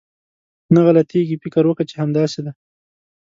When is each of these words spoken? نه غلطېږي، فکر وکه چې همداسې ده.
نه 0.73 0.79
غلطېږي، 0.85 1.35
فکر 1.43 1.63
وکه 1.67 1.83
چې 1.89 1.95
همداسې 2.03 2.39
ده. 2.45 2.51